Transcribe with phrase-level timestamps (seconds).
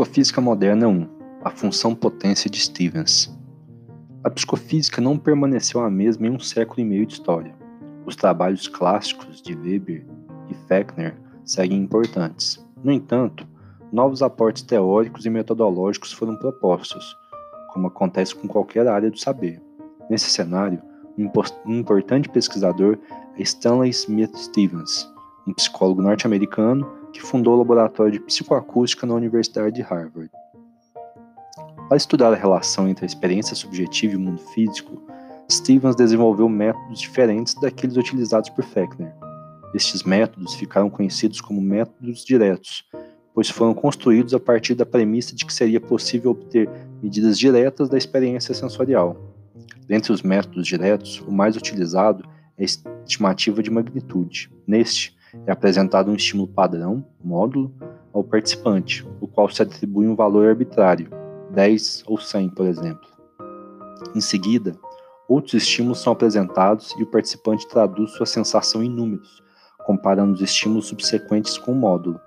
[0.00, 1.06] Psicofísica Moderna 1
[1.44, 3.30] A função potência de Stevens
[4.24, 7.54] A psicofísica não permaneceu a mesma em um século e meio de história.
[8.06, 10.06] Os trabalhos clássicos de Weber
[10.48, 11.14] e Fechner
[11.44, 12.66] seguem importantes.
[12.82, 13.46] No entanto,
[13.92, 17.14] novos aportes teóricos e metodológicos foram propostos,
[17.74, 19.60] como acontece com qualquer área do saber.
[20.08, 20.80] Nesse cenário,
[21.18, 22.98] um importante pesquisador
[23.36, 25.06] é Stanley Smith Stevens,
[25.46, 30.30] um psicólogo norte-americano que fundou o laboratório de psicoacústica na Universidade de Harvard.
[31.88, 35.02] Para estudar a relação entre a experiência subjetiva e o mundo físico,
[35.50, 39.12] Stevens desenvolveu métodos diferentes daqueles utilizados por Fechner.
[39.74, 42.84] Estes métodos ficaram conhecidos como métodos diretos,
[43.34, 46.68] pois foram construídos a partir da premissa de que seria possível obter
[47.02, 49.16] medidas diretas da experiência sensorial.
[49.86, 52.24] Dentre os métodos diretos, o mais utilizado
[52.56, 54.48] é a estimativa de magnitude.
[54.66, 55.16] Neste,
[55.46, 57.72] é apresentado um estímulo padrão, módulo,
[58.12, 61.10] ao participante, o qual se atribui um valor arbitrário,
[61.50, 63.08] 10 ou 100, por exemplo.
[64.14, 64.76] Em seguida,
[65.28, 69.42] outros estímulos são apresentados e o participante traduz sua sensação em números,
[69.86, 72.20] comparando os estímulos subsequentes com o módulo.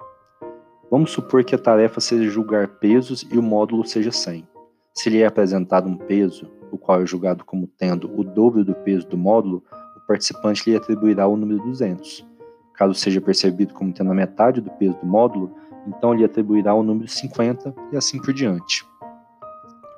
[0.90, 4.48] Vamos supor que a tarefa seja julgar pesos e o módulo seja 100.
[4.94, 8.76] Se lhe é apresentado um peso, o qual é julgado como tendo o dobro do
[8.76, 9.64] peso do módulo,
[9.98, 12.33] o participante lhe atribuirá o número 200.
[12.74, 15.56] Caso seja percebido como tendo a metade do peso do módulo,
[15.88, 18.86] então lhe atribuirá o número 50 e assim por diante.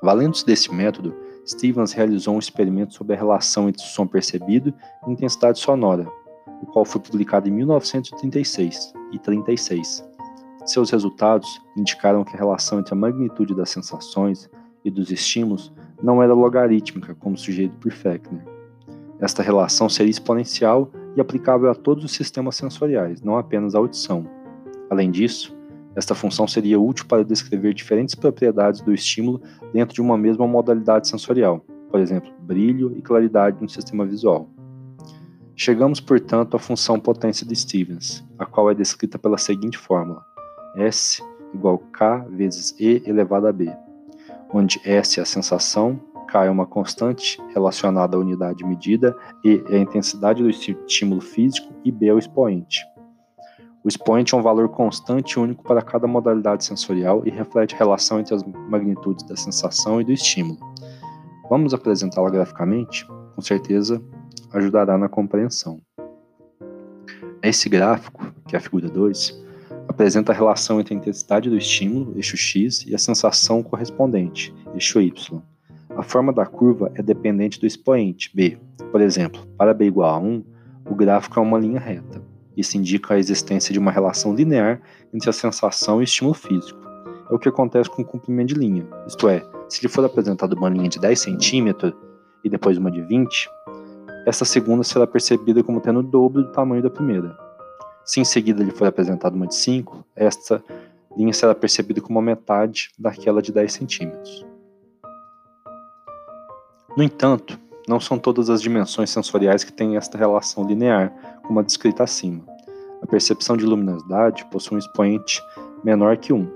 [0.02, 1.16] Valendo-se desse método,
[1.48, 4.73] Stevens realizou um experimento sobre a relação entre o som percebido
[5.08, 6.08] e intensidade sonora,
[6.62, 10.03] o qual foi publicado em 1936 e 36.
[10.66, 14.50] Seus resultados indicaram que a relação entre a magnitude das sensações
[14.84, 18.44] e dos estímulos não era logarítmica, como sugerido por Fechner.
[19.20, 24.27] Esta relação seria exponencial e aplicável a todos os sistemas sensoriais, não apenas a audição.
[24.89, 25.55] Além disso,
[25.95, 29.41] esta função seria útil para descrever diferentes propriedades do estímulo
[29.72, 34.50] dentro de uma mesma modalidade sensorial, por exemplo, brilho e claridade no sistema visual.
[35.56, 40.22] Chegamos, portanto, à função potência de Stevens, a qual é descrita pela seguinte fórmula:
[40.75, 41.23] S
[41.53, 43.72] igual K vezes E elevado a B,
[44.53, 45.97] onde S é a sensação,
[46.44, 52.07] É uma constante relacionada à unidade medida, E a intensidade do estímulo físico e B
[52.07, 52.84] é o expoente.
[53.84, 57.78] O expoente é um valor constante e único para cada modalidade sensorial e reflete a
[57.78, 60.59] relação entre as magnitudes da sensação e do estímulo.
[61.47, 63.06] Vamos apresentá-la graficamente?
[63.35, 64.02] Com certeza
[64.52, 65.79] ajudará na compreensão.
[67.44, 69.46] Esse gráfico, que é a figura 2,
[69.88, 75.00] apresenta a relação entre a intensidade do estímulo, eixo x, e a sensação correspondente, eixo
[75.00, 75.44] y.
[75.95, 78.57] A forma da curva é dependente do expoente, b.
[78.91, 80.44] Por exemplo, para b igual a 1,
[80.89, 82.22] o gráfico é uma linha reta.
[82.56, 84.81] Isso indica a existência de uma relação linear
[85.13, 86.79] entre a sensação e o estímulo físico.
[87.29, 90.55] É o que acontece com o comprimento de linha, isto é, se lhe for apresentada
[90.55, 91.94] uma linha de 10 centímetros
[92.44, 93.50] e depois uma de 20,
[94.25, 97.38] essa segunda será percebida como tendo o dobro do tamanho da primeira.
[98.03, 100.63] Se em seguida lhe for apresentada uma de 5, esta
[101.17, 104.45] linha será percebida como a metade daquela de 10 centímetros.
[106.95, 111.13] No entanto, não são todas as dimensões sensoriais que têm esta relação linear,
[111.44, 112.44] como a descrita acima.
[113.01, 115.41] A percepção de luminosidade possui um expoente
[115.84, 116.50] menor que 1,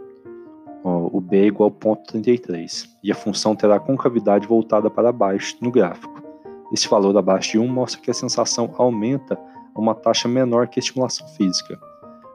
[0.83, 6.23] o B igual a 0.33, e a função terá concavidade voltada para baixo no gráfico.
[6.71, 9.37] Esse valor abaixo de 1 mostra que a sensação aumenta
[9.75, 11.77] a uma taxa menor que a estimulação física.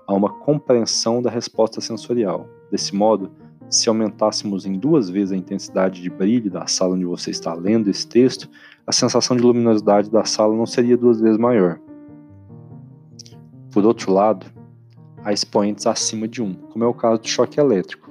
[0.06, 2.47] Há uma compreensão da resposta sensorial.
[2.70, 3.32] Desse modo,
[3.69, 7.88] se aumentássemos em duas vezes a intensidade de brilho da sala onde você está lendo
[7.88, 8.48] esse texto,
[8.86, 11.80] a sensação de luminosidade da sala não seria duas vezes maior.
[13.72, 14.47] Por outro lado,
[15.25, 18.10] há expoentes acima de 1, como é o caso do choque elétrico,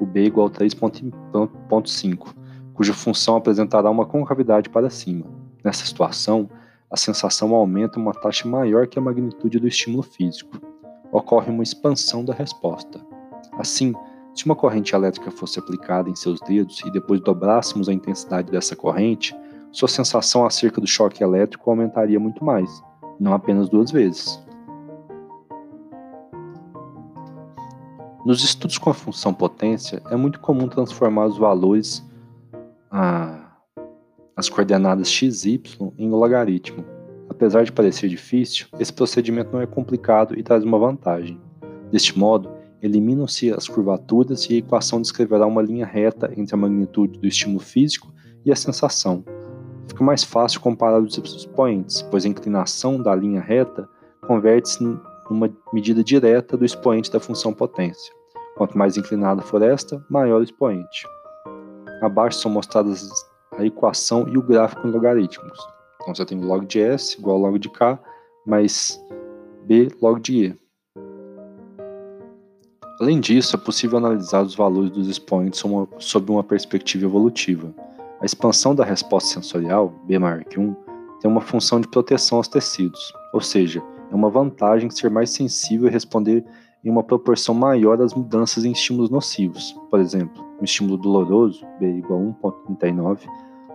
[0.00, 2.34] o B igual a 3.5,
[2.74, 5.26] cuja função apresentará uma concavidade para cima.
[5.62, 6.48] Nessa situação,
[6.90, 10.60] a sensação aumenta uma taxa maior que a magnitude do estímulo físico.
[11.12, 13.00] Ocorre uma expansão da resposta.
[13.58, 13.94] Assim,
[14.34, 18.74] se uma corrente elétrica fosse aplicada em seus dedos e depois dobrássemos a intensidade dessa
[18.74, 19.34] corrente,
[19.70, 22.82] sua sensação acerca do choque elétrico aumentaria muito mais,
[23.18, 24.42] não apenas duas vezes.
[28.24, 32.02] Nos estudos com a função potência, é muito comum transformar os valores,
[32.90, 33.52] a,
[34.34, 36.84] as coordenadas x y, em logaritmo.
[37.28, 41.38] Apesar de parecer difícil, esse procedimento não é complicado e traz uma vantagem.
[41.90, 42.53] Deste modo,
[42.84, 47.60] eliminam-se as curvaturas e a equação descreverá uma linha reta entre a magnitude do estímulo
[47.60, 48.12] físico
[48.44, 49.24] e a sensação.
[49.88, 53.88] Fica mais fácil comparar os expoentes, pois a inclinação da linha reta
[54.26, 54.82] converte-se
[55.30, 58.12] numa medida direta do expoente da função potência.
[58.54, 61.06] Quanto mais inclinada a floresta, maior o expoente.
[62.02, 63.08] Abaixo são mostradas
[63.56, 65.58] a equação e o gráfico em logaritmos.
[66.02, 67.98] Então você tem log de S igual ao log de K
[68.46, 69.02] mais
[69.64, 70.63] B log de E.
[73.04, 75.62] Além disso, é possível analisar os valores dos expoentes
[75.98, 77.70] sob uma perspectiva evolutiva.
[78.18, 80.74] A expansão da resposta sensorial, B maior que 1,
[81.20, 85.86] tem uma função de proteção aos tecidos, ou seja, é uma vantagem ser mais sensível
[85.86, 86.46] e responder
[86.82, 89.78] em uma proporção maior às mudanças em estímulos nocivos.
[89.90, 93.18] Por exemplo, um estímulo doloroso, B igual a 1,39,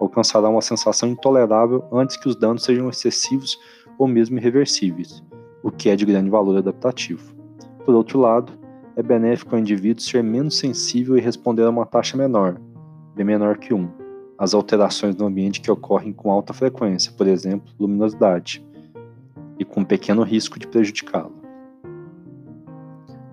[0.01, 3.59] alcançará uma sensação intolerável antes que os danos sejam excessivos
[3.95, 5.23] ou mesmo irreversíveis,
[5.61, 7.37] o que é de grande valor adaptativo.
[7.85, 8.58] Por outro lado,
[8.99, 12.59] é benéfico ao indivíduo ser menos sensível e responder a uma taxa menor,
[13.15, 13.89] B menor que 1,
[14.37, 18.61] às alterações no ambiente que ocorrem com alta frequência, por exemplo, luminosidade,
[19.57, 21.33] e com pequeno risco de prejudicá-lo.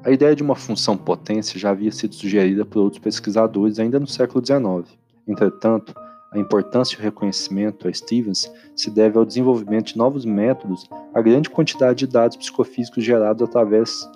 [0.05, 4.07] A ideia de uma função potência já havia sido sugerida por outros pesquisadores ainda no
[4.07, 4.97] século XIX.
[5.27, 5.93] Entretanto,
[6.33, 11.21] a importância e o reconhecimento a Stevens se deve ao desenvolvimento de novos métodos à
[11.21, 14.09] grande quantidade de dados psicofísicos gerados através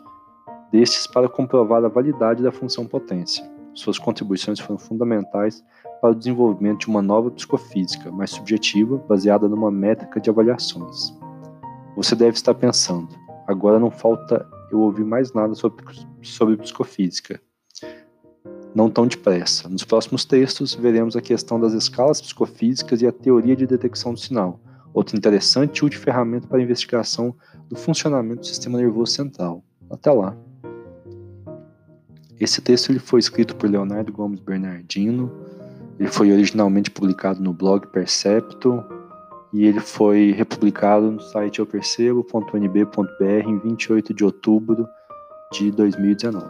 [0.72, 3.44] destes para comprovar a validade da função potência.
[3.74, 5.64] Suas contribuições foram fundamentais
[6.00, 11.14] para o desenvolvimento de uma nova psicofísica, mais subjetiva, baseada numa métrica de avaliações.
[11.96, 13.08] Você deve estar pensando,
[13.46, 15.84] agora não falta eu ouvir mais nada sobre,
[16.22, 17.40] sobre psicofísica.
[18.74, 19.68] Não tão depressa.
[19.68, 24.20] Nos próximos textos, veremos a questão das escalas psicofísicas e a teoria de detecção do
[24.20, 24.60] sinal,
[24.94, 27.34] outra interessante e útil ferramenta para a investigação
[27.68, 29.64] do funcionamento do sistema nervoso central.
[29.90, 30.36] Até lá!
[32.40, 35.30] Esse texto ele foi escrito por Leonardo Gomes Bernardino,
[35.98, 38.82] ele foi originalmente publicado no blog Percepto,
[39.52, 44.88] e ele foi republicado no site eupercebo.nb.br em 28 de outubro
[45.52, 46.48] de 2019.